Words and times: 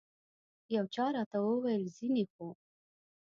یو 0.75 0.85
چا 0.95 1.05
راته 1.15 1.37
وویل 1.41 1.83
ځینې 1.97 2.23
خو. 2.33 2.47